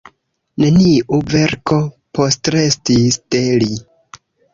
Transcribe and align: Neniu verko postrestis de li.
Neniu 0.61 1.19
verko 1.33 1.77
postrestis 2.19 3.19
de 3.37 3.43
li. 3.65 3.69